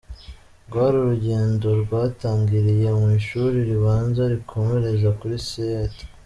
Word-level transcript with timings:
Rwari 0.67 0.95
urugendo 0.99 1.67
rwatangiriye 1.83 2.87
mu 2.99 3.07
ishuri 3.19 3.57
ribanza 3.69 4.21
rukomereza 4.31 5.09
kuri 5.19 5.35
St. 5.49 5.95